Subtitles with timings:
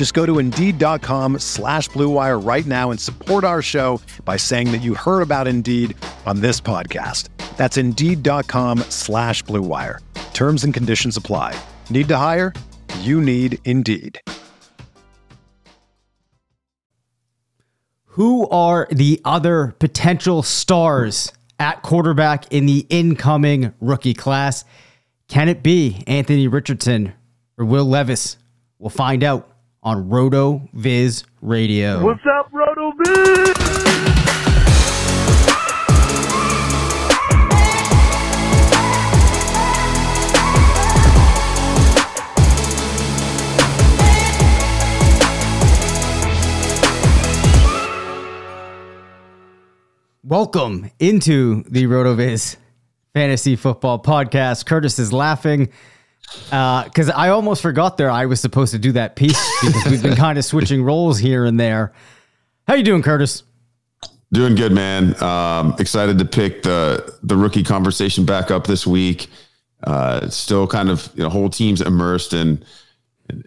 [0.00, 4.78] Just go to Indeed.com slash BlueWire right now and support our show by saying that
[4.78, 7.28] you heard about Indeed on this podcast.
[7.58, 9.98] That's Indeed.com slash BlueWire.
[10.32, 11.54] Terms and conditions apply.
[11.90, 12.54] Need to hire?
[13.00, 14.18] You need Indeed.
[18.06, 24.64] Who are the other potential stars at quarterback in the incoming rookie class?
[25.28, 27.12] Can it be Anthony Richardson
[27.58, 28.38] or Will Levis?
[28.78, 29.46] We'll find out
[29.82, 32.04] on RotoViz Radio.
[32.04, 33.70] What's up, RotoViz?
[50.22, 52.56] Welcome into the RotoViz
[53.14, 54.66] Fantasy Football Podcast.
[54.66, 55.70] Curtis is laughing
[56.44, 60.16] because I almost forgot there I was supposed to do that piece because we've been
[60.16, 61.92] kind of switching roles here and there.
[62.66, 63.42] How you doing, Curtis?
[64.32, 65.20] Doing good, man.
[65.22, 69.28] Um, excited to pick the the rookie conversation back up this week.
[69.84, 72.64] Uh, still kind of you know whole teams immersed in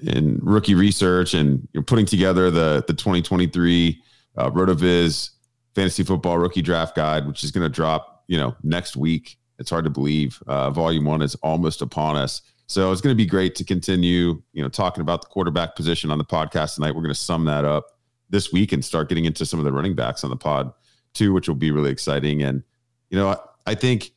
[0.01, 4.01] in rookie research and you're putting together the the 2023
[4.37, 5.29] uh, RotoViz
[5.75, 9.37] fantasy football rookie draft guide, which is going to drop you know next week.
[9.59, 10.41] It's hard to believe.
[10.47, 12.41] Uh, volume one is almost upon us.
[12.73, 16.09] So it's going to be great to continue, you know, talking about the quarterback position
[16.09, 16.95] on the podcast tonight.
[16.95, 17.85] We're going to sum that up
[18.31, 20.73] this week and start getting into some of the running backs on the pod
[21.13, 22.41] too, which will be really exciting.
[22.41, 22.63] And
[23.11, 24.11] you know, I, I think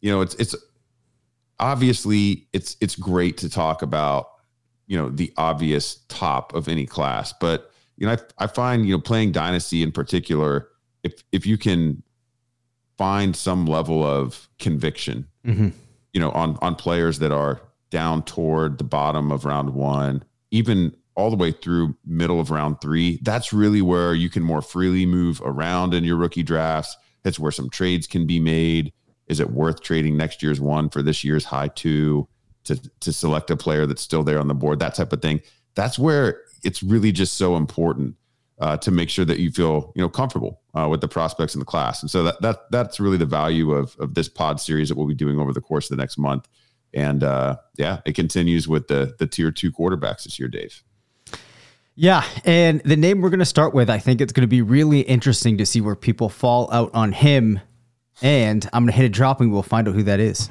[0.00, 0.56] you know it's it's
[1.60, 4.30] obviously it's it's great to talk about
[4.88, 8.96] you know the obvious top of any class, but you know I I find you
[8.96, 10.68] know playing dynasty in particular,
[11.04, 12.02] if if you can
[12.98, 15.68] find some level of conviction, Mm-hmm.
[16.12, 20.94] you know, on on players that are down toward the bottom of round one, even
[21.16, 25.04] all the way through middle of round three, that's really where you can more freely
[25.04, 26.96] move around in your rookie drafts.
[27.24, 28.92] It's where some trades can be made.
[29.26, 32.26] Is it worth trading next year's one for this year's high two
[32.64, 34.78] to to select a player that's still there on the board?
[34.78, 35.40] That type of thing.
[35.74, 38.16] That's where it's really just so important
[38.60, 41.60] uh, to make sure that you feel you know comfortable uh, with the prospects in
[41.60, 42.02] the class.
[42.02, 45.06] And so that that that's really the value of of this pod series that we'll
[45.06, 46.48] be doing over the course of the next month.
[46.92, 50.82] And uh, yeah, it continues with the the tier two quarterbacks this year, Dave.
[51.94, 54.62] Yeah, and the name we're going to start with, I think it's going to be
[54.62, 57.60] really interesting to see where people fall out on him.
[58.22, 60.48] And I'm going to hit a drop and we'll find out who that is.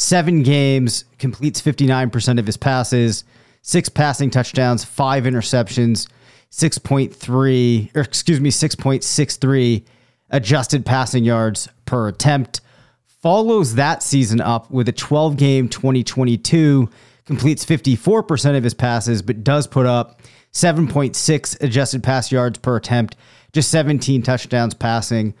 [0.00, 3.22] Seven games, completes 59% of his passes,
[3.60, 6.08] six passing touchdowns, five interceptions,
[6.50, 9.84] 6.3, or excuse me, 6.63
[10.30, 12.62] adjusted passing yards per attempt.
[13.04, 16.88] Follows that season up with a 12 game 2022,
[17.26, 20.22] completes 54% of his passes, but does put up
[20.54, 23.16] 7.6 adjusted pass yards per attempt,
[23.52, 25.34] just 17 touchdowns passing,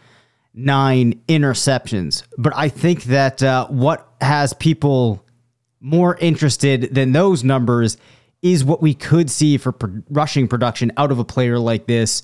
[0.54, 2.24] nine interceptions.
[2.36, 5.24] But I think that uh, what has people
[5.80, 7.96] more interested than those numbers
[8.42, 12.22] is what we could see for pro- rushing production out of a player like this.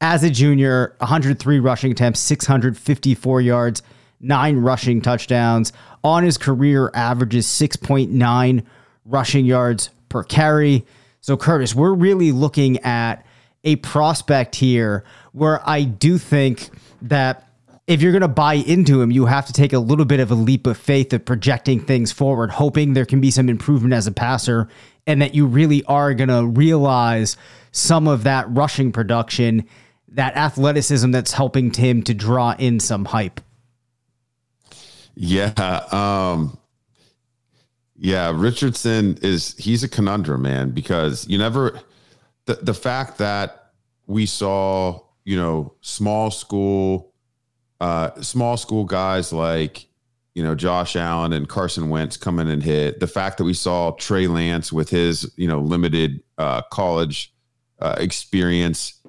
[0.00, 3.82] As a junior, 103 rushing attempts, 654 yards,
[4.20, 5.72] nine rushing touchdowns.
[6.02, 8.64] On his career, averages 6.9
[9.04, 10.86] rushing yards per carry.
[11.20, 13.24] So, Curtis, we're really looking at
[13.64, 16.70] a prospect here where I do think
[17.02, 17.49] that
[17.90, 20.30] if you're going to buy into him, you have to take a little bit of
[20.30, 24.06] a leap of faith of projecting things forward, hoping there can be some improvement as
[24.06, 24.68] a passer
[25.08, 27.36] and that you really are going to realize
[27.72, 29.66] some of that rushing production,
[30.06, 33.40] that athleticism that's helping Tim to draw in some hype.
[35.16, 35.52] Yeah.
[35.90, 36.56] Um,
[37.96, 38.32] yeah.
[38.32, 41.80] Richardson is, he's a conundrum, man, because you never,
[42.44, 43.72] the, the fact that
[44.06, 47.09] we saw, you know, small school,
[47.80, 49.86] uh, small school guys like,
[50.34, 53.00] you know, Josh Allen and Carson Wentz come in and hit.
[53.00, 57.32] The fact that we saw Trey Lance with his, you know, limited uh, college
[57.80, 59.00] uh, experience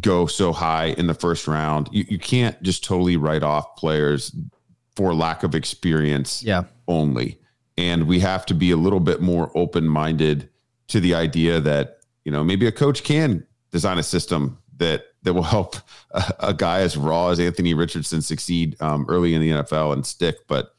[0.00, 4.34] go so high in the first round, you, you can't just totally write off players
[4.96, 6.64] for lack of experience yeah.
[6.88, 7.38] only.
[7.76, 10.48] And we have to be a little bit more open minded
[10.88, 15.34] to the idea that, you know, maybe a coach can design a system that that
[15.34, 15.76] will help
[16.12, 20.06] a, a guy as raw as Anthony Richardson succeed um, early in the NFL and
[20.06, 20.46] stick.
[20.46, 20.74] But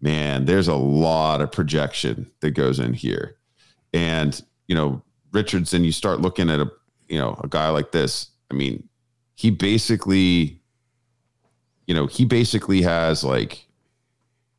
[0.00, 3.36] man, there's a lot of projection that goes in here,
[3.92, 5.02] and you know
[5.32, 5.84] Richardson.
[5.84, 6.70] You start looking at a
[7.08, 8.28] you know a guy like this.
[8.50, 8.88] I mean,
[9.34, 10.60] he basically,
[11.86, 13.66] you know, he basically has like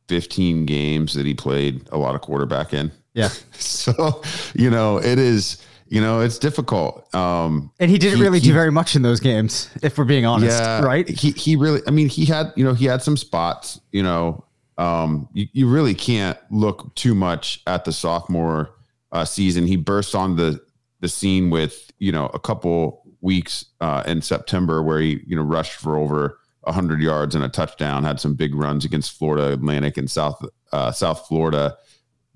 [0.08, 2.92] 15 games that he played a lot of quarterback in.
[3.14, 3.28] Yeah.
[3.52, 4.22] so,
[4.54, 7.14] you know, it is you know, it's difficult.
[7.14, 10.04] Um, and he didn't he, really he, do very much in those games, if we're
[10.04, 11.08] being honest, yeah, right?
[11.08, 13.80] He he really, I mean, he had, you know, he had some spots.
[13.92, 14.44] You know,
[14.78, 18.74] um, you, you really can't look too much at the sophomore
[19.12, 19.66] uh, season.
[19.66, 20.60] He burst on the
[21.00, 25.42] the scene with you know a couple weeks uh, in September where he you know
[25.42, 28.02] rushed for over hundred yards and a touchdown.
[28.02, 31.76] Had some big runs against Florida Atlantic and South uh, South Florida.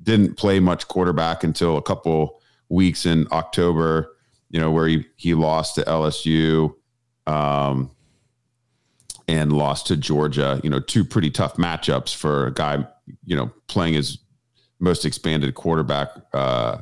[0.03, 2.40] Didn't play much quarterback until a couple
[2.71, 4.17] weeks in October,
[4.49, 6.75] you know, where he, he lost to LSU
[7.27, 7.91] um,
[9.29, 12.87] and lost to Georgia, you know, two pretty tough matchups for a guy,
[13.27, 14.19] you know, playing his
[14.79, 16.79] most expanded quarterback uh,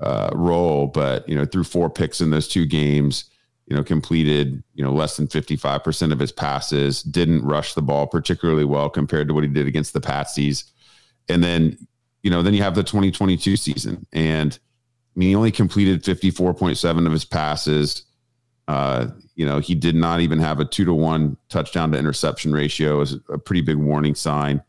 [0.00, 0.86] uh, role.
[0.86, 3.24] But, you know, threw four picks in those two games,
[3.66, 8.06] you know, completed, you know, less than 55% of his passes, didn't rush the ball
[8.06, 10.64] particularly well compared to what he did against the Patsies.
[11.28, 11.76] And then,
[12.22, 14.58] you know, then you have the 2022 season and,
[15.16, 18.02] I mean, he only completed 54.7 of his passes.
[18.68, 22.52] Uh, you know, he did not even have a two to one touchdown to interception
[22.52, 24.62] ratio is a pretty big warning sign.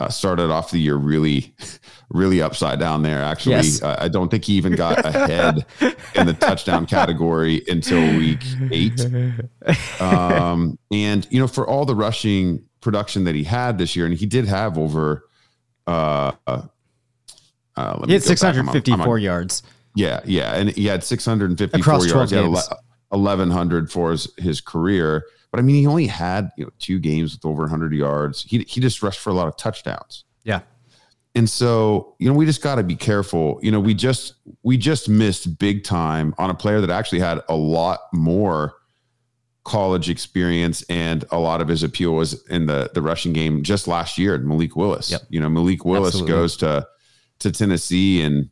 [0.00, 1.54] Uh, started off the year really,
[2.10, 3.20] really upside down there.
[3.20, 3.82] Actually, yes.
[3.82, 5.66] uh, I don't think he even got ahead
[6.14, 9.00] in the touchdown category until week eight.
[10.00, 14.14] Um, and you know, for all the rushing production that he had this year, and
[14.14, 15.28] he did have over
[15.88, 16.32] uh,
[17.78, 19.62] uh, he had 654 I'm, I'm, yards.
[19.94, 22.30] Yeah, yeah, and he had 654 Across yards.
[22.30, 22.46] He had
[23.08, 25.24] 1100 for his, his career.
[25.50, 28.42] But I mean, he only had you know two games with over 100 yards.
[28.42, 30.24] He he just rushed for a lot of touchdowns.
[30.44, 30.60] Yeah.
[31.34, 33.60] And so, you know, we just got to be careful.
[33.62, 37.40] You know, we just we just missed big time on a player that actually had
[37.48, 38.74] a lot more
[39.64, 43.86] college experience and a lot of his appeal was in the the rushing game just
[43.86, 44.36] last year.
[44.38, 45.10] Malik Willis.
[45.10, 45.22] Yep.
[45.28, 46.32] You know, Malik Willis Absolutely.
[46.32, 46.88] goes to
[47.40, 48.50] to Tennessee, and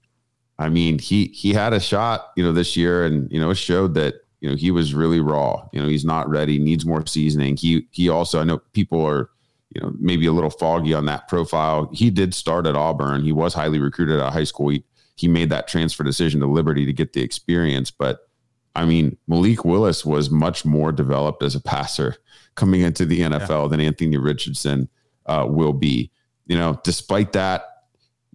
[0.59, 3.57] I mean, he he had a shot, you know, this year, and you know, it
[3.57, 5.67] showed that you know he was really raw.
[5.73, 7.57] You know, he's not ready, needs more seasoning.
[7.57, 9.31] He he also, I know people are,
[9.71, 11.91] you know, maybe a little foggy on that profile.
[11.93, 13.25] He did start at Auburn.
[13.25, 14.69] He was highly recruited out of high school.
[14.69, 14.85] He
[15.17, 18.21] he made that transfer decision to Liberty to get the experience, but
[18.77, 22.17] I mean, Malik Willis was much more developed as a passer
[22.57, 23.69] coming into the NFL yeah.
[23.69, 24.89] than Anthony Richardson
[25.25, 26.11] uh, will be.
[26.47, 27.76] You know, despite that,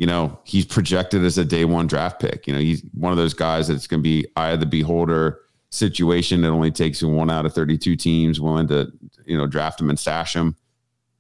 [0.02, 2.48] you know, he's projected as a day one draft pick.
[2.48, 5.38] You know, he's one of those guys that's going to be eye of the beholder
[5.70, 6.44] situation.
[6.44, 8.92] It only takes one out of 32 teams willing to,
[9.28, 10.56] you know, draft him and stash him.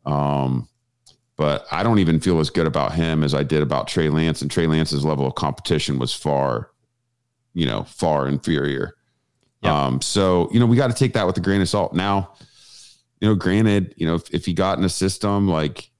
[0.07, 0.67] Um,
[1.37, 4.41] but I don't even feel as good about him as I did about Trey Lance.
[4.41, 6.71] And Trey Lance's level of competition was far,
[7.53, 8.95] you know, far inferior.
[9.61, 9.79] Yeah.
[9.79, 11.93] Um, so, you know, we got to take that with a grain of salt.
[11.93, 12.33] Now,
[13.19, 15.90] you know, granted, you know, if, if he got in a system like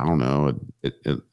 [0.00, 0.58] I don't know,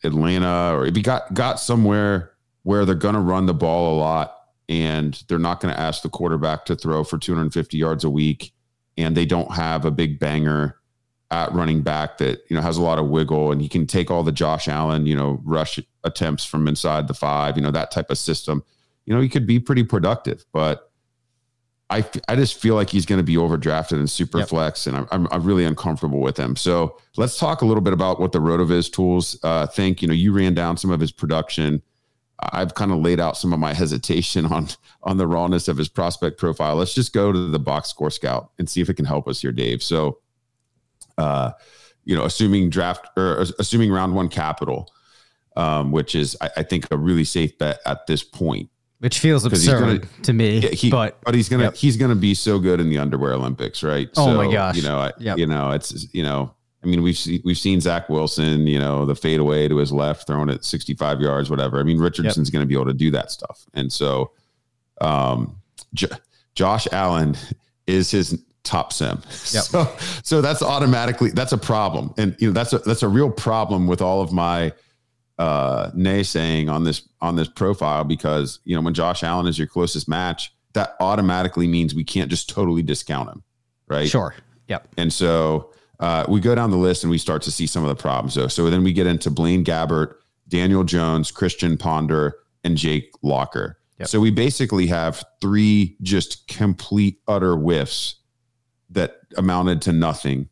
[0.04, 2.34] Atlanta, or if he got got somewhere
[2.64, 4.36] where they're going to run the ball a lot
[4.68, 8.52] and they're not going to ask the quarterback to throw for 250 yards a week,
[8.98, 10.76] and they don't have a big banger
[11.32, 14.10] at running back that you know has a lot of wiggle and he can take
[14.10, 17.92] all the Josh Allen you know rush attempts from inside the five, you know that
[17.92, 18.64] type of system.
[19.06, 20.87] You know he could be pretty productive, but
[21.90, 24.50] I, I just feel like he's going to be overdrafted in super yep.
[24.50, 26.58] flex, and I'm, I'm, I'm really uncomfortable with him.
[26.58, 30.02] So let's talk a little bit about what the Rotoviz tools uh, think.
[30.02, 31.82] You know, you ran down some of his production
[32.40, 34.68] I've kind of laid out some of my hesitation on
[35.04, 36.76] on the rawness of his prospect profile.
[36.76, 39.42] Let's just go to the box score scout and see if it can help us
[39.42, 39.82] here, Dave.
[39.82, 40.20] So,
[41.18, 41.52] uh,
[42.04, 44.92] you know, assuming draft or assuming round one capital,
[45.56, 48.70] um, which is I, I think a really safe bet at this point.
[49.00, 51.76] Which feels absurd gonna- to me, Yeah, he, but but he's gonna yep.
[51.76, 54.10] he's gonna be so good in the underwear Olympics, right?
[54.18, 54.76] Oh my gosh.
[54.76, 55.38] You know, I, Yep.
[55.38, 56.52] you know, it's you know,
[56.84, 60.26] I mean, we've seen we've seen Zach Wilson, you know, the fadeaway to his left,
[60.26, 61.80] throwing it 65 yards, whatever.
[61.80, 64.32] I mean, Richardson's going to be able to do that stuff, and so,
[65.02, 65.58] um,
[65.94, 66.08] J-
[66.56, 67.36] Josh Allen
[67.86, 69.18] is his top sim.
[69.54, 69.64] Yep.
[69.64, 73.30] So, so that's automatically that's a problem, and you know, that's a that's a real
[73.30, 74.74] problem with all of my
[75.38, 79.68] uh naysaying on this on this profile because you know when Josh Allen is your
[79.68, 83.44] closest match, that automatically means we can't just totally discount him,
[83.88, 84.08] right?
[84.08, 84.36] sure.
[84.68, 84.88] Yep.
[84.98, 87.90] And so uh, we go down the list and we start to see some of
[87.90, 88.36] the problems.
[88.36, 88.48] Though.
[88.48, 90.16] so then we get into Blaine Gabbert,
[90.48, 93.80] Daniel Jones, Christian Ponder, and Jake Locker.
[94.00, 94.10] Yep.
[94.10, 98.16] So we basically have three just complete utter whiffs
[98.92, 100.50] that amounted to nothing.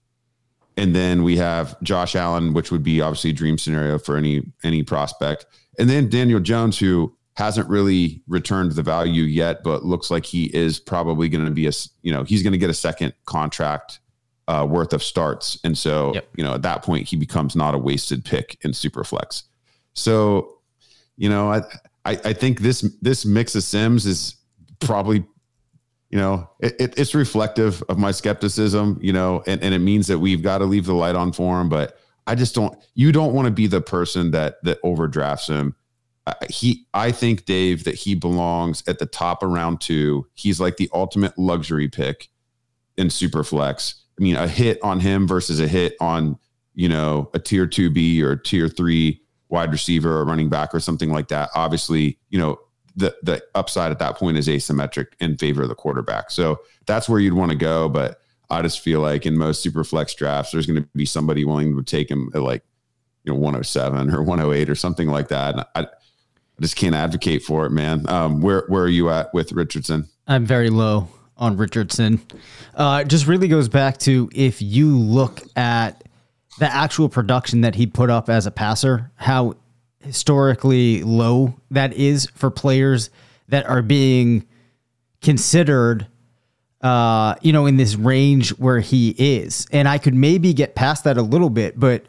[0.78, 4.44] And then we have Josh Allen, which would be obviously a dream scenario for any
[4.64, 5.46] any prospect.
[5.80, 10.46] And then Daniel Jones, who hasn't really returned the value yet, but looks like he
[10.56, 14.00] is probably going to be a you know he's going to get a second contract
[14.48, 16.28] uh, worth of starts, and so Yep.
[16.38, 19.44] you know at that point he becomes not a wasted pick in Superflex.
[19.94, 20.60] So
[21.18, 21.60] you know I
[22.06, 24.36] I, I think this this mix of Sims is
[24.80, 25.26] probably
[26.16, 30.08] you know it, it, it's reflective of my skepticism you know and, and it means
[30.08, 33.12] that we've got to leave the light on for him but i just don't you
[33.12, 35.76] don't want to be the person that that overdrafts him.
[36.26, 40.26] I- he i think dave that he belongs at the top of round two.
[40.36, 42.30] He's like the ultimate luxury pick
[42.96, 43.96] in superflex.
[44.18, 46.40] I mean a hit on him versus a hit on
[46.76, 51.10] you know a tier 2b or tier 3 wide receiver or running back or something
[51.12, 51.50] like that.
[51.56, 52.58] Obviously you know
[52.96, 56.32] the the upside at that point is asymmetric in favor of the quarterback.
[56.32, 57.90] So that's where you'd want to go.
[57.90, 61.46] But I just feel like in most super flex drafts, there's going to be somebody
[61.46, 62.64] willing to take him at like
[63.24, 65.56] you know 107 or 108 or something like that.
[65.56, 65.88] And I, I
[66.62, 68.08] just can't advocate for it, man.
[68.10, 70.08] Um, where where are you at with Richardson?
[70.28, 72.22] I'm very low on Richardson.
[72.74, 76.04] Uh, it just really goes back to if you look at
[76.60, 79.56] the actual production that he put up as a passer, how
[80.06, 83.10] historically low that is for players
[83.48, 84.48] that are being
[85.22, 86.08] considered
[86.82, 89.66] uh, you know, in this range where he is.
[89.72, 92.06] And I could maybe get past that a little bit, but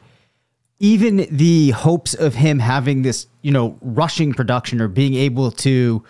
[0.78, 6.04] even the hopes of him having this, you know, rushing production or being able to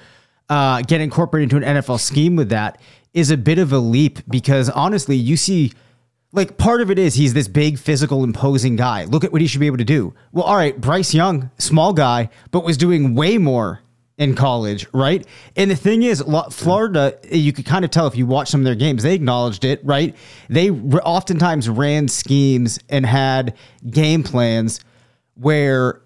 [0.48, 2.80] uh, get incorporated into an NFL scheme with that
[3.14, 5.72] is a bit of a leap because honestly, you see,
[6.33, 9.04] like, part of it is he's this big, physical, imposing guy.
[9.04, 10.14] Look at what he should be able to do.
[10.33, 13.80] Well, all right, Bryce Young, small guy, but was doing way more
[14.18, 15.26] in college, right?
[15.56, 18.64] And the thing is, Florida, you could kind of tell if you watch some of
[18.64, 20.16] their games, they acknowledged it, right?
[20.49, 23.54] They oftentimes ran schemes and had
[23.88, 24.80] game plans
[25.35, 26.00] where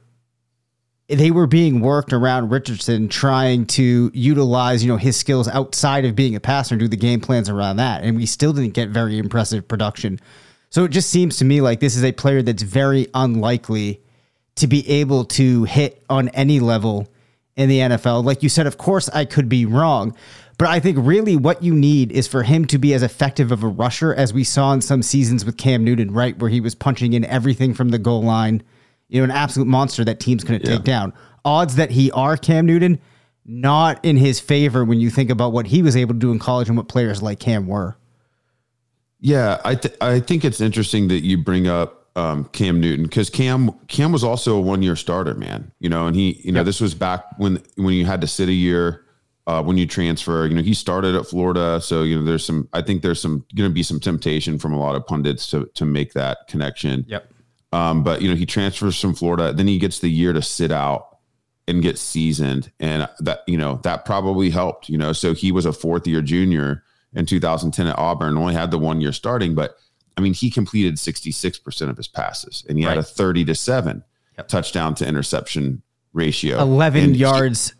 [1.11, 6.15] they were being worked around Richardson trying to utilize, you know, his skills outside of
[6.15, 8.03] being a passer and do the game plans around that.
[8.03, 10.21] And we still didn't get very impressive production.
[10.71, 14.01] So it just seems to me like this is a player that's very unlikely
[14.57, 17.09] to be able to hit on any level
[17.57, 18.25] in the NFL.
[18.25, 20.15] Like you said, of course, I could be wrong,
[20.59, 23.65] but I think really what you need is for him to be as effective of
[23.65, 26.39] a rusher as we saw in some seasons with Cam Newton, right?
[26.39, 28.63] Where he was punching in everything from the goal line,
[29.11, 31.13] you know, an absolute monster that teams couldn't take down.
[31.45, 33.01] Odds that he are Cam Newton,
[33.45, 36.39] not in his favor when you think about what he was able to do in
[36.39, 37.97] college and what players like Cam were.
[39.19, 43.29] Yeah, I th- I think it's interesting that you bring up um, Cam Newton because
[43.29, 45.73] Cam Cam was also a one year starter, man.
[45.81, 48.49] You know, and he you know this was back when when you had to sit
[48.49, 49.05] a year
[49.47, 50.47] uh, when you transfer.
[50.47, 52.69] You know, he started at Florida, so you know there's some.
[52.73, 55.69] I think there's some going to be some temptation from a lot of pundits to
[55.75, 57.05] to make that connection.
[57.09, 57.30] Yep.
[57.73, 60.73] Um, but you know, he transfers from Florida, then he gets the year to sit
[60.73, 61.19] out
[61.69, 64.89] and get seasoned, and that you know that probably helped.
[64.89, 68.71] You know, so he was a fourth year junior in 2010 at Auburn, only had
[68.71, 69.77] the one year starting, but
[70.17, 73.55] I mean, he completed 66 percent of his passes, and he had a 30 to
[73.55, 74.05] seven
[74.39, 74.49] Yep.
[74.49, 77.75] touchdown to interception ratio, 11 And he- yards,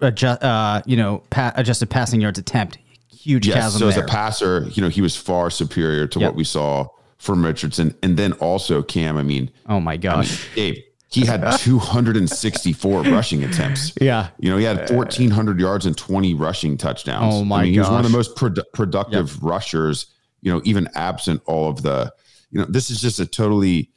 [0.00, 2.78] adjust, uh, you know, pa- adjusted passing yards attempt.
[3.12, 3.56] Huge Yes.
[3.56, 6.28] chasm So as a passer, you know, he was far superior to Yep.
[6.30, 6.86] what we saw
[7.18, 9.16] from Richardson, and then also Cam.
[9.16, 10.54] I mean, oh my I mean, gosh.
[10.54, 13.92] Dave, he had 264 rushing attempts.
[14.00, 14.28] Yeah.
[14.38, 17.34] You know, he had 1,400 yards and 20 rushing touchdowns.
[17.34, 20.06] Oh, my I mean, he was one of the most produ- productive rushers,
[20.42, 22.12] you know, even absent all of the,
[22.50, 23.90] you know, this is just a totally,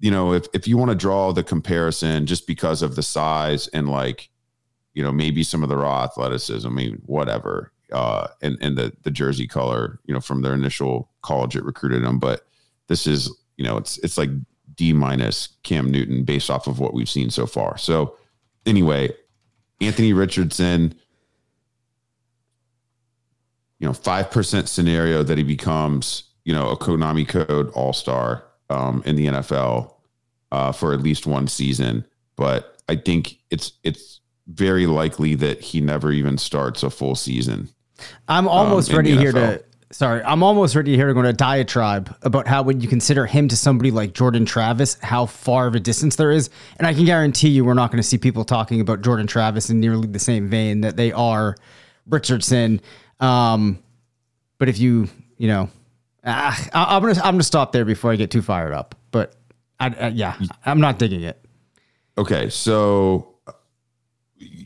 [0.00, 3.68] you know, if, if you want to draw the comparison just because of the size
[3.68, 4.28] and like,
[4.94, 8.92] you know, maybe some of the raw athleticism, I mean, whatever, uh, and and the
[9.02, 12.47] the jersey color, you know, from their initial college it recruited him, but
[12.88, 14.30] this is, you know, it's it's like
[14.74, 17.78] D minus Cam Newton based off of what we've seen so far.
[17.78, 18.16] So
[18.66, 19.10] anyway,
[19.80, 20.94] Anthony Richardson,
[23.78, 28.44] you know, five percent scenario that he becomes, you know, a Konami code all star
[28.70, 29.94] um, in the NFL
[30.52, 32.04] uh, for at least one season.
[32.36, 37.68] But I think it's it's very likely that he never even starts a full season.
[38.28, 39.62] I'm almost Um, ready here to.
[39.90, 43.48] Sorry, I'm almost ready here to go to diatribe about how when you consider him
[43.48, 47.06] to somebody like Jordan Travis, how far of a distance there is, and I can
[47.06, 50.18] guarantee you we're not going to see people talking about Jordan Travis in nearly the
[50.18, 51.56] same vein that they are
[52.06, 52.82] Richardson.
[53.18, 53.78] Um,
[54.58, 55.70] but if you, you know,
[56.22, 58.94] ah, I- I'm gonna I'm gonna stop there before I get too fired up.
[59.10, 59.36] But
[59.80, 61.42] I, I yeah, I'm not digging it.
[62.18, 63.52] Okay, so uh,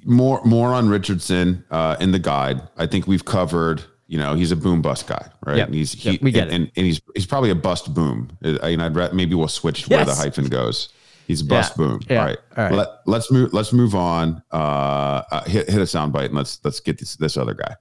[0.05, 2.61] more more on Richardson uh, in the guide.
[2.77, 3.85] I think we've covered.
[4.13, 5.57] You know, he's a boom bust guy, right?
[5.57, 5.67] Yep.
[5.69, 6.55] And he's he, Yep, we get and, it.
[6.57, 8.29] and, and he's he's probably a bust boom.
[8.45, 10.91] I mean, I'd re- maybe we'll switch where the hyphen goes.
[11.27, 11.77] He's a bust Yeah.
[11.87, 12.01] boom.
[12.11, 12.19] Yeah.
[12.21, 12.39] All right.
[12.59, 12.73] All right.
[12.75, 13.55] Let, let's move.
[13.55, 14.43] Let's move on.
[14.53, 17.75] Uh, uh, hit hit a soundbite and let's let's get this this other guy.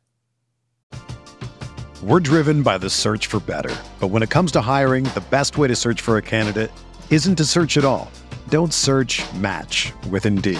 [2.01, 3.75] We're driven by the search for better.
[3.99, 6.71] But when it comes to hiring, the best way to search for a candidate
[7.09, 8.09] isn't to search at all.
[8.47, 10.59] Don't search match with Indeed.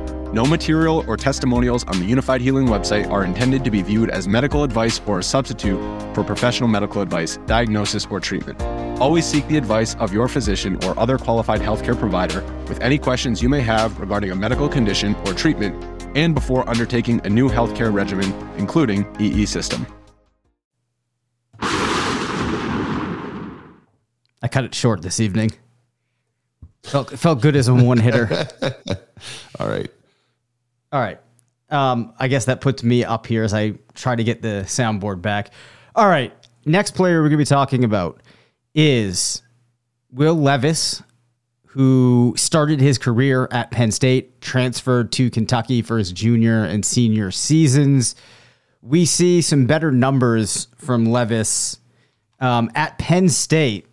[0.33, 4.29] No material or testimonials on the Unifyd Healing website are intended to be viewed as
[4.29, 5.77] medical advice or a substitute
[6.15, 8.61] for professional medical advice, diagnosis, or treatment.
[9.01, 13.41] Always seek the advice of your physician or other qualified healthcare provider with any questions
[13.41, 15.75] you may have regarding a medical condition or treatment
[16.15, 19.85] and before undertaking a new healthcare regimen, including EE system.
[24.41, 25.51] I cut it short this evening.
[26.83, 28.47] Felt felt good as a one hitter.
[29.59, 29.91] All right.
[30.91, 31.19] All right.
[31.69, 35.21] Um, I guess that puts me up here as I try to get the soundboard
[35.21, 35.51] back.
[35.95, 36.33] All right.
[36.65, 38.21] Next player we're going to be talking about
[38.75, 39.41] is
[40.11, 41.01] Will Levis,
[41.67, 47.31] who started his career at Penn State, transferred to Kentucky for his junior and senior
[47.31, 48.15] seasons.
[48.81, 51.79] We see some better numbers from Levis
[52.41, 53.87] um, at Penn State.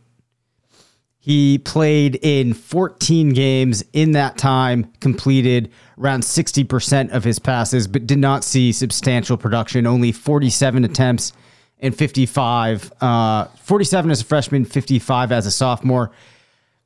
[1.29, 8.07] He played in 14 games in that time, completed around 60% of his passes, but
[8.07, 9.87] did not see substantial production.
[9.87, 11.35] Only 47 attempts
[11.81, 16.13] and 55, uh, 47 as a freshman, 55 as a sophomore.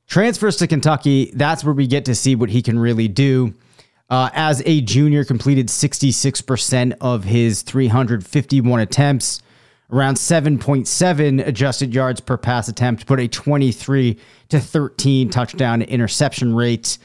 [0.08, 3.54] Transfers to Kentucky, that's where we get to see what he can really do.
[4.10, 9.40] Uh, as a junior, completed 66% of his 351 attempts,
[9.92, 16.54] around 7.7 adjusted yards per pass attempt, but a 23 to 13 touchdown to interception
[16.54, 16.98] rate.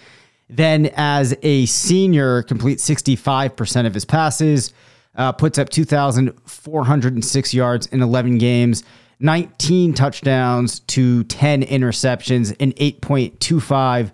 [0.50, 4.74] Then, as a senior, complete 65% of his passes,
[5.16, 8.84] uh, puts up 2,406 yards in 11 games,
[9.20, 14.12] 19 touchdowns to 10 interceptions, and 8.25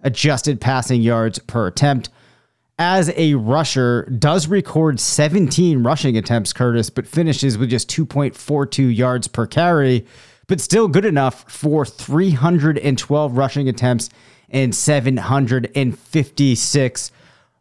[0.00, 2.08] adjusted passing yards per attempt.
[2.78, 9.28] As a rusher, does record 17 rushing attempts, Curtis, but finishes with just 2.42 yards
[9.28, 10.04] per carry,
[10.46, 14.10] but still good enough for 312 rushing attempts
[14.50, 17.10] and 756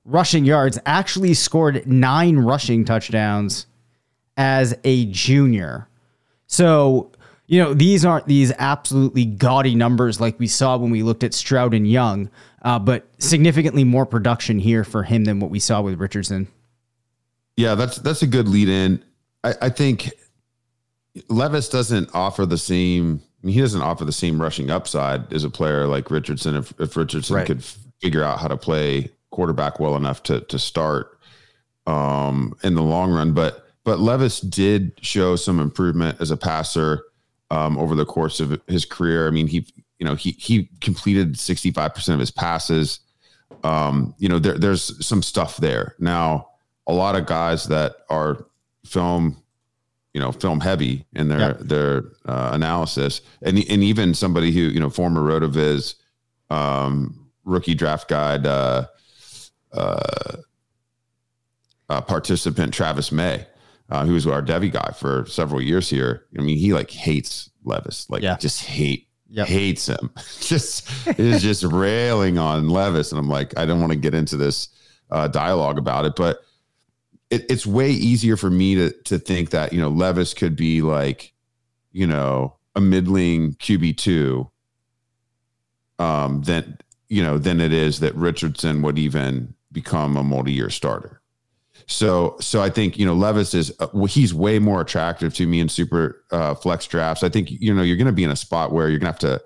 [0.04, 0.80] rushing yards.
[0.86, 3.66] Actually scored nine rushing touchdowns
[4.38, 5.88] as a junior.
[6.48, 7.12] So,
[7.48, 11.34] you know, these aren't these absolutely gaudy numbers like we saw when we looked at
[11.34, 12.30] Stroud and Young,
[12.64, 16.48] uh, but significantly more production here for him than what we saw with Richardson.
[17.58, 19.04] Yeah, that's that's a good lead in.
[19.44, 20.12] I, I think
[21.30, 23.22] Levis doesn't offer the same.
[23.44, 26.56] I mean, he doesn't offer the same rushing upside as a player like Richardson.
[26.56, 27.48] If if Richardson Right.
[27.48, 27.64] could
[28.02, 31.18] figure out how to play quarterback well enough to to start
[31.86, 37.04] um, in the long run, but but Levis did show some improvement as a passer
[37.56, 39.28] um, over the course of his career.
[39.28, 39.66] I mean, he
[40.00, 43.00] you know he he completed sixty five percent of his passes.
[43.64, 46.50] Um, you know, there, there's some stuff there now.
[46.88, 48.46] A lot of guys that are
[48.86, 49.42] film
[50.14, 51.54] you know film heavy in their Yeah.
[51.60, 55.96] their uh, analysis and and even somebody who you know former rotoviz
[56.50, 58.86] um rookie draft guide uh
[59.74, 60.38] uh,
[61.90, 63.46] uh participant travis may
[63.90, 67.50] uh, who was our Devy guy for several years here i mean he like hates
[67.64, 68.38] levis like Yeah.
[68.38, 69.48] just hate Yep.
[69.48, 73.98] hates him just is just railing on levis and i'm like i don't want to
[73.98, 74.70] get into this
[75.12, 76.40] uh dialogue about it but
[77.32, 80.84] it, it's way easier for me to to think that you know Levis could be
[80.84, 81.34] like,
[81.92, 84.48] you know, a middling QB two,
[85.98, 86.78] um, than
[87.10, 91.20] you know than it is that Richardson would even become a multi year starter.
[91.88, 95.60] So so I think you know Levis is uh, he's way more attractive to me
[95.60, 97.24] in super uh, flex drafts.
[97.24, 99.28] I think you know you're going to be in a spot where you're going to
[99.28, 99.44] have to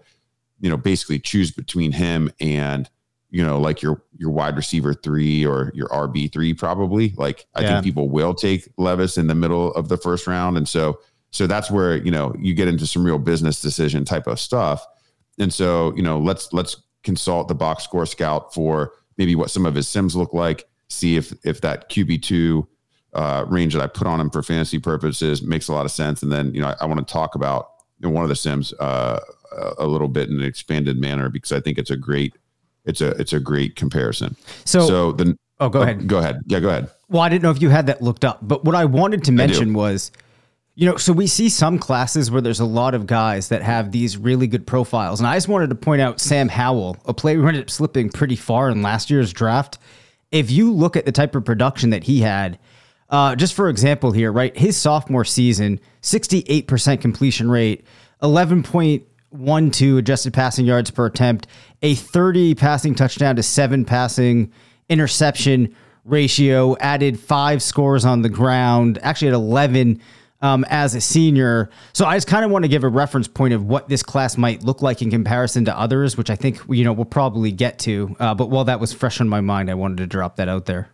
[0.59, 2.89] you know basically choose between him and
[3.29, 7.13] you know like your your wide receiver three or your RB three probably.
[7.17, 7.67] Like I Yeah.
[7.73, 10.99] think people will take Levis in the middle of the first round, and so
[11.31, 14.85] so that's where you know you get into some real business decision type of stuff.
[15.39, 19.65] And so you know let's let's consult the box score scout for maybe what some
[19.65, 20.68] of his sims look like.
[20.89, 22.67] See if if that QB two
[23.13, 26.23] uh, range that I put on him for fantasy purposes makes a lot of sense.
[26.23, 27.69] And then you know I, I want to talk about
[28.01, 29.19] one of the sims uh,
[29.51, 32.33] a- a little bit in an expanded manner because I think it's a great
[32.85, 34.35] it's a it's a great comparison.
[34.65, 36.07] So, so the oh, go ahead.
[36.07, 36.41] Go ahead.
[36.47, 36.89] Yeah, go ahead.
[37.09, 39.31] Well, I didn't know if you had that looked up, but what I wanted to
[39.31, 40.11] mention was,
[40.75, 43.91] you know, so we see some classes where there's a lot of guys that have
[43.91, 45.19] these really good profiles.
[45.19, 48.09] And I just wanted to point out Sam Howell, a player who ended up slipping
[48.09, 49.77] pretty far in last year's draft.
[50.31, 52.59] If you look at the type of production that he had,
[53.09, 54.55] uh, just for example here, right?
[54.55, 57.85] His sophomore season, 68% completion rate,
[58.21, 61.47] 11.12 adjusted passing yards per attempt,
[61.81, 64.51] a 30 passing touchdown to seven passing
[64.89, 69.99] interception ratio, added five scores on the ground, actually at 11
[70.41, 71.69] um, as a senior.
[71.93, 74.37] So I just kind of want to give a reference point of what this class
[74.37, 77.79] might look like in comparison to others, which I think, you know, we'll probably get
[77.79, 78.15] to.
[78.19, 80.65] Uh, but while that was fresh on my mind, I wanted to drop that out
[80.65, 80.89] there.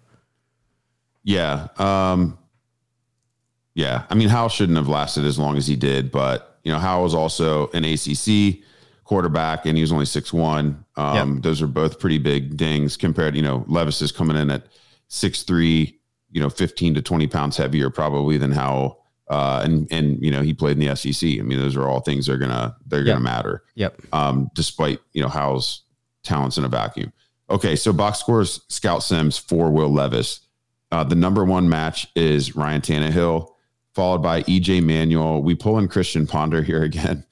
[1.23, 1.67] Yeah.
[1.77, 2.37] Um,
[3.73, 4.05] yeah.
[4.09, 7.03] I mean, Howell shouldn't have lasted as long as he did, but you know, Howell
[7.03, 8.63] was also an ACC
[9.03, 10.83] quarterback and he was only six one.
[10.95, 14.65] Um, those are both pretty big dings compared, you know, Levis is coming in at
[15.07, 15.99] six, three,
[16.31, 19.04] you know, 15 to 20 pounds heavier probably than Howell.
[19.27, 21.27] Uh, and, and, you know, he played in the SEC.
[21.39, 23.13] I mean, those are all things that are gonna, they're Yeah.
[23.13, 24.01] gonna matter Yep.
[24.13, 25.81] um, despite you know Howell's
[26.23, 27.11] talents in a vacuum.
[27.49, 30.41] Okay, so box scores Scout Sims for Will Levis.
[30.91, 33.49] Uh, the number one match is Ryan Tannehill,
[33.93, 35.41] followed by EJ Manuel.
[35.41, 37.25] We pull in Christian Ponder here again.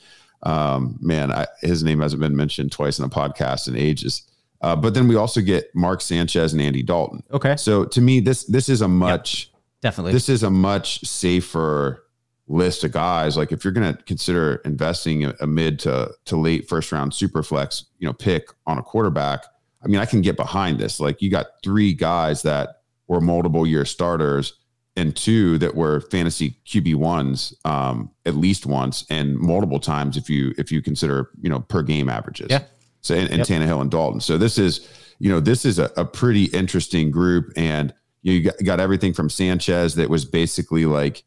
[0.43, 4.23] Um, man, I, his name hasn't been mentioned twice in a podcast in ages.
[4.61, 7.21] Uh, but then we also get Mark Sanchez and Andy Dalton.
[7.31, 7.55] Okay.
[7.55, 9.51] So to me, this this is a much
[9.83, 10.13] Definitely.
[10.13, 12.05] this is a much safer
[12.47, 13.35] list of guys.
[13.35, 17.13] Like if you're going to consider investing a, a mid to to late first round
[17.13, 19.45] super flex, you know, pick on a quarterback.
[19.83, 21.01] I mean, I can get behind this.
[21.01, 24.53] Like you got three guys that were multiple year starters
[24.95, 30.29] and two that were fantasy QB ones um, at least once and multiple times if
[30.29, 32.47] you if you consider you know per game averages.
[32.49, 32.63] Yeah.
[33.01, 33.47] So and, and Yep.
[33.47, 34.21] Tannehill and Dalton.
[34.21, 34.87] So this is
[35.19, 39.29] you know this is a, a pretty interesting group and you got, got everything from
[39.29, 41.23] Sanchez that was basically like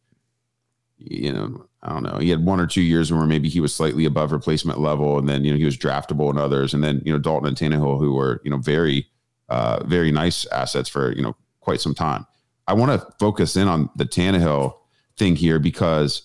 [0.98, 3.74] you know I don't know he had one or two years where maybe he was
[3.74, 7.02] slightly above replacement level and then you know he was draftable in others and then
[7.04, 9.06] you know Dalton and Tannehill who were you know very
[9.48, 12.26] uh, very nice assets for you know quite some time.
[12.66, 14.74] I want to focus in on the Tannehill
[15.16, 16.22] thing here because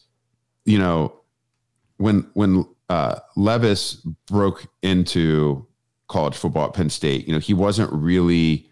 [0.66, 1.14] you know
[1.98, 3.96] when when uh, Levis
[4.28, 5.68] broke into
[6.08, 8.71] college football at Penn State, you know he wasn't really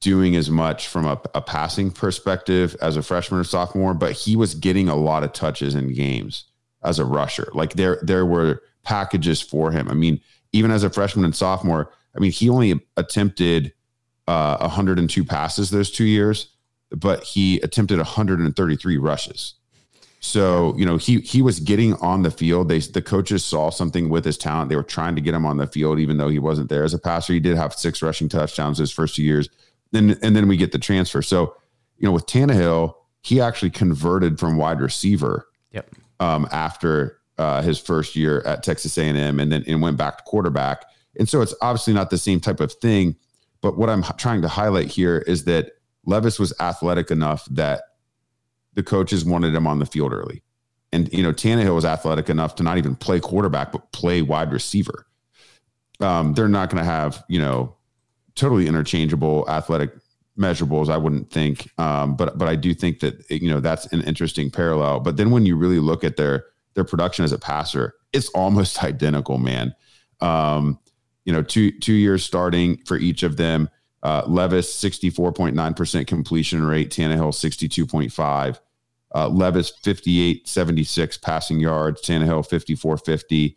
[0.00, 4.36] doing as much from a, a passing perspective as a freshman or sophomore, but he
[4.36, 6.44] was getting a lot of touches in games
[6.82, 7.48] as a rusher.
[7.54, 9.88] Like there, there were packages for him.
[9.88, 10.20] I mean,
[10.52, 13.72] even as a freshman and sophomore, I mean, he only attempted
[14.26, 16.48] uh, 102 passes those two years,
[16.90, 19.54] but he attempted 133 rushes.
[20.24, 22.70] So you know he he was getting on the field.
[22.70, 24.70] They the coaches saw something with his talent.
[24.70, 26.94] They were trying to get him on the field, even though he wasn't there as
[26.94, 27.34] a passer.
[27.34, 29.50] He did have six rushing touchdowns his first two years.
[29.94, 31.22] Then and then we get the transfer.
[31.22, 31.56] So
[31.96, 35.48] you know with Tannehill, he actually converted from wide receiver.
[35.72, 35.90] Yep.
[36.20, 40.24] Um, after uh, his first year at Texas A&M, and then and went back to
[40.24, 40.84] quarterback.
[41.18, 43.16] And so it's obviously not the same type of thing.
[43.60, 45.72] But what I'm trying to highlight here is that
[46.04, 47.82] Levis was athletic enough that
[48.74, 50.42] the coaches wanted him on the field early.
[50.92, 54.52] And, you know, Tannehill was athletic enough to not even play quarterback, but play wide
[54.52, 55.06] receiver.
[56.00, 57.74] Um, they're not going to have, you know,
[58.34, 59.92] totally interchangeable athletic
[60.38, 61.70] measurables, I wouldn't think.
[61.78, 65.00] Um, but, but I do think that, you know, that's an interesting parallel.
[65.00, 68.82] But then when you really look at their, their production as a passer, it's almost
[68.84, 69.74] identical, man.
[70.20, 70.78] Um,
[71.24, 73.68] you know, two, two years starting for each of them.
[74.02, 78.60] Uh, Levis, 64.9% completion rate, Tannehill, 62.5.
[79.14, 83.56] Uh, Levis 58 76 passing yards, Tannehill 54 50.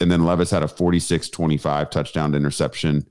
[0.00, 3.06] And then Levis had a 46 25 touchdown to interception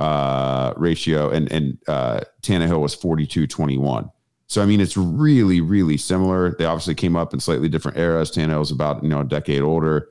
[0.00, 4.10] uh, ratio, and, and uh, Tannehill was 42 21.
[4.46, 6.56] So, I mean, it's really, really similar.
[6.56, 8.32] They obviously came up in slightly different eras.
[8.32, 10.08] Tannehill was about, you know, a decade older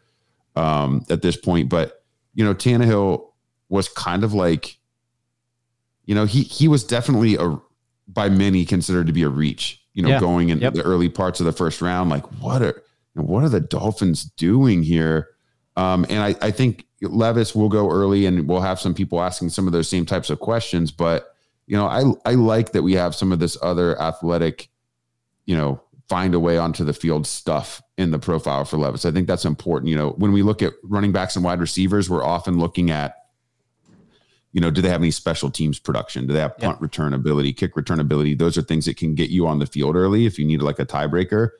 [0.56, 1.67] um, at this point.
[1.69, 3.28] But, you know, Tannehill
[3.67, 4.78] was kind of like,
[6.06, 7.60] you know, he he was definitely a
[8.08, 10.19] by many considered to be a reach you know, yeah.
[10.21, 10.73] going in yep.
[10.73, 12.82] the early parts of the first round, like what are
[13.15, 15.30] what are the Dolphins doing here?
[15.80, 19.50] Um, and I, I think Levis will go early, and we'll have some people asking
[19.50, 20.92] some of those same types of questions.
[20.92, 21.34] But
[21.68, 24.70] you know, I I like that we have some of this other athletic,
[25.46, 29.06] you know, find a way onto the field stuff in the profile for Levis.
[29.06, 29.89] I think that's important.
[29.89, 33.15] You know, when we look at running backs and wide receivers, we're often looking at
[34.52, 36.26] you know, do they have any special teams production?
[36.26, 38.34] Do they have punt return ability, kick return ability?
[38.34, 40.80] Those are things that can get you on the field early if you need like
[40.80, 41.52] a tiebreaker.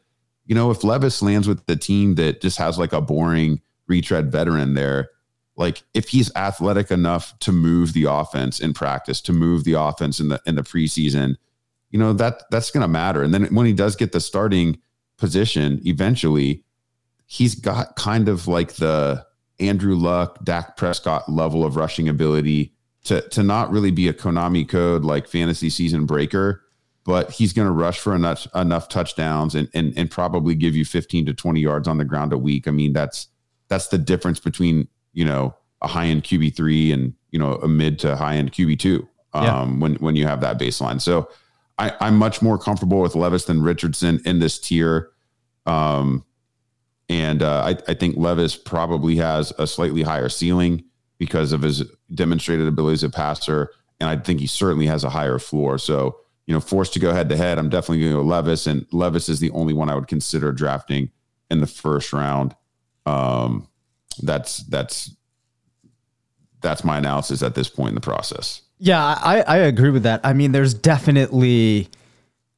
[0.48, 4.32] You know, if Levis lands with the team that just has like a boring retread
[4.32, 5.10] veteran there,
[5.58, 10.20] like if he's athletic enough to move the offense in practice, to move the offense
[10.20, 11.36] in the in the preseason,
[11.90, 13.24] you know, that that's gonna matter.
[13.24, 14.80] And then when he does get the starting
[15.18, 16.64] position eventually,
[17.26, 19.26] he's got kind of like the
[19.60, 22.74] Andrew Luck, Dak Prescott level of rushing ability
[23.06, 26.64] to to not really be a Konami code like fantasy season breaker,
[27.06, 30.86] but he's going to rush for enough enough touchdowns and, and and probably give you
[30.86, 32.68] 15 to 20 yards on the ground a week.
[32.68, 33.28] I mean, that's
[33.70, 38.00] that's the difference between, you know, a high end QB3 and, you know, a mid
[38.00, 39.66] to high end QB2 um, yeah.
[39.66, 41.00] when when you have that baseline.
[41.00, 41.30] So
[41.78, 45.12] I, I'm much more comfortable with Levis than Richardson in this tier.
[45.66, 46.26] Um,
[47.08, 50.84] and uh, I, I think Levis probably has a slightly higher ceiling
[51.18, 53.72] because of his demonstrated ability as a passer.
[54.00, 55.78] And I think he certainly has a higher floor.
[55.78, 58.68] So, you know, forced to go head to head, I'm definitely going to go Levis.
[58.68, 61.10] And Levis is the only one I would consider drafting
[61.50, 62.56] in the first round.
[63.06, 63.68] Um,
[64.22, 65.16] that's, that's,
[66.62, 68.62] that's my analysis at this point in the process.
[68.80, 70.22] Yeah, I, I agree with that.
[70.24, 71.90] I mean, there's definitely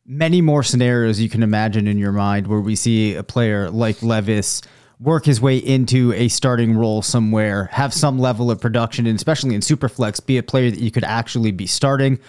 [0.05, 4.01] many more scenarios you can imagine in your mind where we see a player like
[4.03, 4.61] Levis
[5.01, 9.55] work his way into a starting role somewhere, have some level of production, and especially
[9.55, 12.19] in Superflex, be a player that you could actually be starting.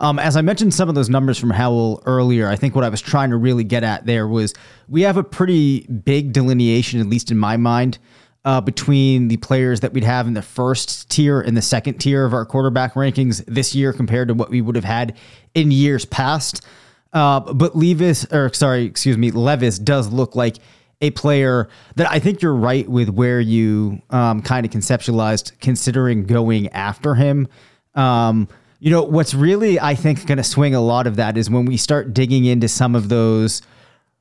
[0.00, 2.88] Um, as I mentioned some of those numbers from Howell earlier, I think what I
[2.88, 4.54] was trying to really get at there was
[4.88, 7.98] we have a pretty big delineation, at least in my mind,
[8.46, 12.24] uh, between the players that we'd have in the first tier and the second tier
[12.24, 15.16] of our quarterback rankings this year compared to what we would have had
[15.54, 16.64] in years past.
[17.12, 20.56] Uh, but Levis, or sorry, excuse me, Levis does look like
[21.02, 26.24] a player that I think you're right with where you um, kind of conceptualized considering
[26.24, 27.48] going after him.
[27.94, 31.50] Um, you know, what's really, I think, going to swing a lot of that is
[31.50, 33.62] when we start digging into some of those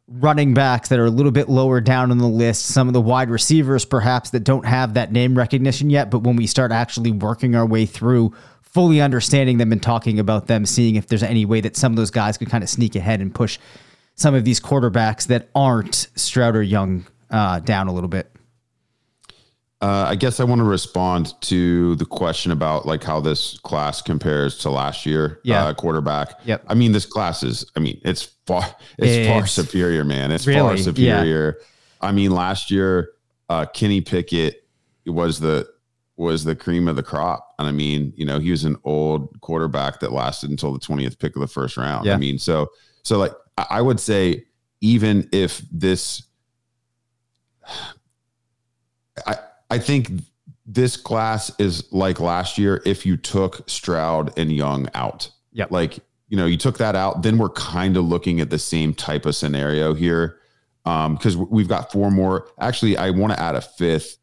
[0.07, 3.01] running backs that are a little bit lower down on the list, some of the
[3.01, 6.11] wide receivers perhaps that don't have that name recognition yet.
[6.11, 10.47] But when we start actually working our way through fully understanding them and talking about
[10.47, 12.95] them, seeing if there's any way that some of those guys could kind of sneak
[12.95, 13.57] ahead and push
[14.15, 18.31] some of these quarterbacks that aren't Stroud or Young uh, down a little bit?
[19.81, 23.99] Uh, I guess I want to respond to the question about like how this class
[23.99, 25.39] compares to last year.
[25.43, 26.39] Yeah, uh, quarterback.
[26.45, 26.65] Yep.
[26.67, 27.65] I mean, this class is.
[27.75, 28.63] I mean, it's far.
[28.99, 30.31] It's, it's far superior, man.
[30.31, 31.57] It's really, far superior.
[31.59, 31.65] Yeah.
[31.99, 33.09] I mean, last year,
[33.49, 34.67] uh, Kenny Pickett
[35.07, 35.67] was the
[36.15, 37.55] was the cream of the crop.
[37.57, 41.17] And I mean, you know, he was an old quarterback that lasted until the 20th
[41.17, 42.05] pick of the first round.
[42.05, 42.13] Yeah.
[42.13, 42.67] I mean, so
[43.03, 44.45] so like I would say
[44.81, 46.23] even if this
[49.25, 49.37] I
[49.69, 50.11] I think
[50.65, 55.29] this class is like last year if you took Stroud and Young out.
[55.53, 55.71] Yep.
[55.71, 58.93] Like, you know, you took that out, then we're kind of looking at the same
[58.93, 60.37] type of scenario here.
[60.85, 62.47] Um, because we've got four more.
[62.59, 64.17] Actually, I want to add a fifth,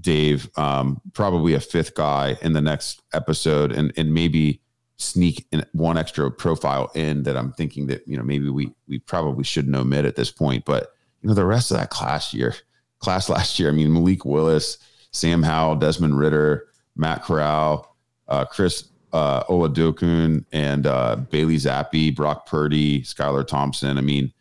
[0.00, 4.60] Dave, um, probably a fifth guy in the next episode and and maybe
[4.96, 8.98] sneak in one extra profile in that I'm thinking that, you know, maybe we we
[9.00, 10.64] probably shouldn't omit at this point.
[10.64, 12.54] But you know, the rest of that class year,
[12.98, 14.78] class last year, I mean, Malik Willis,
[15.10, 17.96] Sam Howell, Desmond Ridder, Matt Corral,
[18.28, 23.96] uh, Chris uh, Oladokun, and uh, Bailey Zappe, Brock Purdy, Skylar Thompson.
[23.96, 24.32] I mean,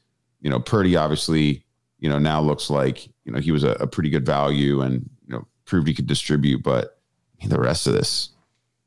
[0.41, 1.63] you know, Purdy obviously,
[1.99, 5.09] you know, now looks like you know he was a, a pretty good value and
[5.27, 6.63] you know proved he could distribute.
[6.63, 6.99] But
[7.39, 8.29] I mean, the rest of this,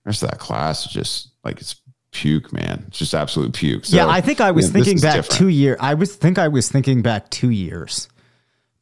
[0.07, 1.77] rest of that class is just like it's
[2.13, 2.85] puke, man.
[2.89, 3.85] It's just absolute puke.
[3.85, 5.39] So, yeah, I think I was this thinking back different.
[5.39, 5.77] two years.
[5.81, 8.09] I was think I was thinking back two years,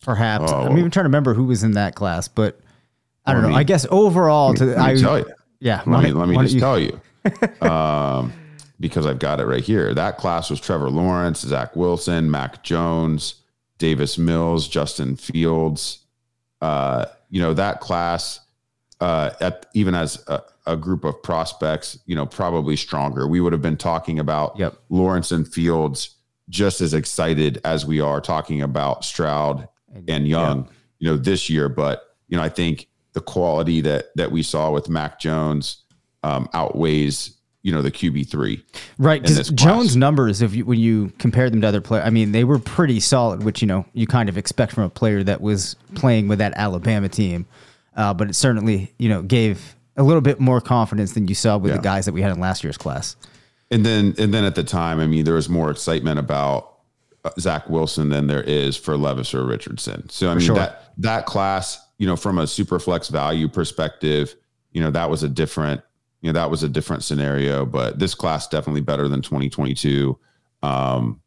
[0.03, 0.53] perhaps.
[0.53, 0.63] Oh.
[0.63, 2.61] I'm even trying to remember who was in that class, but
[3.27, 3.55] I don't know.
[3.55, 5.27] I guess overall, to Let me I tell you.
[5.61, 5.83] yeah.
[5.87, 7.01] Let me let me just you- tell you,
[7.67, 8.33] um,
[8.79, 9.95] because I've got it right here.
[9.95, 13.37] That class was Trevor Lawrence, Zach Wilson, Mac Jones,
[13.79, 16.01] Davis Mills, Justin Fields.
[16.61, 18.41] Uh, you know that class,
[19.01, 23.27] uh, at even as a, a group of prospects, you know, probably stronger.
[23.27, 24.77] We would have been talking about Yep.
[24.89, 26.17] Lawrence and Fields
[26.49, 29.69] just as excited as we are talking about Stroud
[30.09, 31.69] and Young, you know, this year.
[31.69, 35.83] But you know, I think the quality that that we saw with Mac Jones
[36.23, 38.63] um, outweighs you know the QB three.
[38.99, 39.49] Right, because.
[39.49, 42.59] Jones' numbers, if you when you compare them to other players, I mean, they were
[42.59, 46.29] pretty solid, which you know you kind of expect from a player that was playing
[46.29, 47.47] with that Alabama team.
[47.97, 51.57] Uh, but it certainly you know gave a little bit more confidence than you saw
[51.57, 51.77] with Yeah.
[51.77, 53.17] the guys that we had in last year's class.
[53.71, 56.75] And then and then at the time, I mean, there was more excitement about
[57.25, 60.09] uh, Zach Wilson than there is for Levis or Richardson.
[60.11, 60.57] So I mean sure.
[60.57, 64.35] that that class, you know, from a super flex value perspective,
[64.73, 65.81] you know, that was a different,
[66.21, 67.65] you know, that was a different scenario.
[67.65, 70.19] But this class definitely better than 2022.
[70.63, 71.21] Um,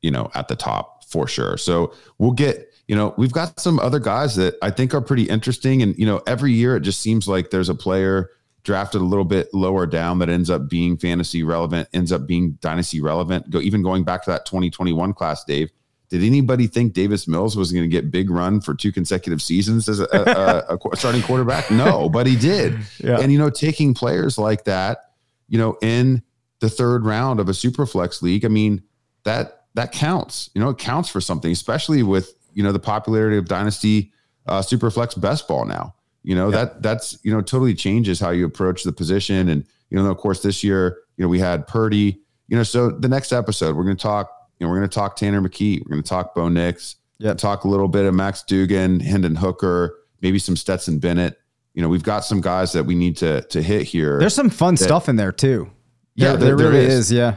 [0.00, 1.56] you know, at the top for sure.
[1.56, 5.24] So we'll get, you know, we've got some other guys that I think are pretty
[5.24, 5.82] interesting.
[5.82, 8.30] And, you know, every year it just seems like there's a player
[8.64, 12.52] drafted a little bit lower down that ends up being fantasy relevant, ends up being
[12.60, 13.50] dynasty relevant.
[13.50, 15.70] Go even going back to that 2021 class, Dave.
[16.08, 19.88] Did anybody think Davis Mills was going to get big run for two consecutive seasons
[19.88, 21.70] as a, a, a, starting quarterback?
[21.70, 22.78] No, but he did.
[22.98, 23.18] Yeah.
[23.18, 25.12] And you know, taking players like that,
[25.48, 26.22] you know, in
[26.60, 28.82] the third round of a super flex league, I mean,
[29.24, 30.50] that that counts.
[30.54, 34.12] You know, it counts for something, especially with you know the popularity of dynasty
[34.46, 35.94] uh, super flex best ball now.
[36.22, 40.02] You know that that's you know totally changes how you approach the position, and you
[40.02, 42.20] know of course this year you know we had Purdy.
[42.48, 44.30] You know, so the next episode we're going to talk.
[44.58, 45.80] You know, we're going to talk Tanner McKee.
[45.84, 46.96] We're going to talk Bo Nix.
[47.18, 47.38] Yep.
[47.38, 51.40] Talk a little bit of Max Duggan, Hendon Hooker, maybe some Stetson Bennett.
[51.74, 54.18] You know, we've got some guys that we need to to hit here.
[54.18, 55.70] There's some fun stuff in there too.
[56.14, 56.94] Yeah, there, there- there really is.
[56.94, 57.12] is.
[57.12, 57.36] Yeah,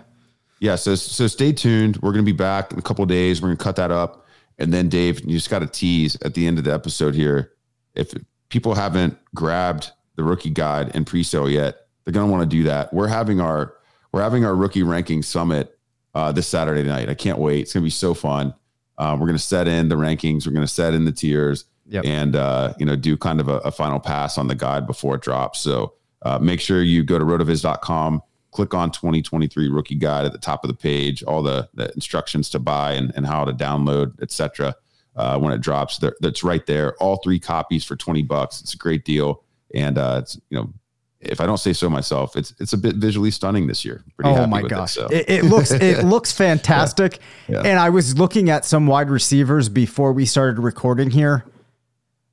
[0.60, 1.98] Yeah, so so stay tuned.
[1.98, 3.42] We're going to be back in a couple of days.
[3.42, 4.25] We're going to cut that up,
[4.60, 7.52] and then Dave, you just got to tease at the end of the episode here.
[7.94, 8.14] If
[8.50, 12.64] people haven't grabbed the rookie guide and pre-sale yet, they're going to want to do
[12.64, 12.94] that.
[12.94, 13.74] We're having our
[14.12, 15.78] we're having our rookie ranking summit
[16.14, 17.10] uh, this Saturday night.
[17.10, 17.62] I can't wait.
[17.62, 18.54] It's going to be so fun.
[18.98, 20.46] Uh, we're going to set in the rankings.
[20.48, 22.06] We're going to set in the tiers, Yep.
[22.06, 25.16] and uh, you know do kind of a, a final pass on the guide before
[25.16, 25.60] it drops.
[25.60, 28.22] So uh, make sure you go to rotoviz.com
[28.56, 32.50] click on 2023 rookie guide at the top of the page all the, the instructions
[32.50, 34.74] to buy and, and how to download etc
[35.18, 38.74] uh, when it drops there, that's right there all three copies for 20 bucks it's
[38.74, 40.72] a great deal and uh, it's you know
[41.20, 44.30] if i don't say so myself it's it's a bit visually stunning this year Pretty
[44.30, 45.08] oh happy my with it, gosh, so.
[45.08, 47.20] it, it looks it looks fantastic.
[47.50, 47.62] Yeah.
[47.62, 51.46] And I was looking at some wide receivers before we started recording here.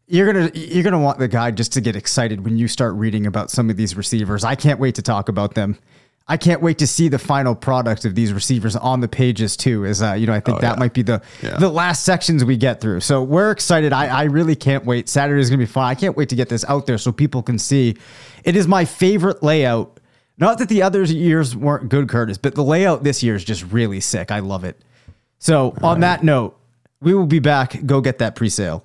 [0.06, 3.26] You're gonna you're gonna want the guide just to get excited when you start reading
[3.26, 4.44] about some of these receivers.
[4.44, 5.78] I can't wait to talk about them.
[6.28, 9.84] I can't wait to see the final product of these receivers on the pages too.
[9.84, 10.78] Is uh, you know I think that yeah.
[10.80, 11.58] might be the Yeah.
[11.58, 13.00] the last sections we get through.
[13.00, 13.92] So we're excited.
[13.92, 15.08] I, I really can't wait.
[15.08, 15.84] Saturday is gonna be fun.
[15.84, 17.96] I can't wait to get this out there so people can see.
[18.44, 19.98] It is my favorite layout.
[20.38, 23.64] Not that the other years weren't good, Curtis, but the layout this year is just
[23.70, 24.30] really sick.
[24.30, 24.80] I love it.
[25.38, 26.58] So on that note,
[27.00, 27.84] we will be back.
[27.84, 28.84] Go get that pre-sale.